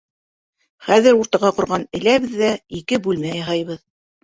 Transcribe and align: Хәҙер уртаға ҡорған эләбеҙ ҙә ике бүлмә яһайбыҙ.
Хәҙер 0.87 1.17
уртаға 1.19 1.51
ҡорған 1.59 1.85
эләбеҙ 2.01 2.35
ҙә 2.41 2.51
ике 2.81 3.03
бүлмә 3.09 3.37
яһайбыҙ. 3.39 3.87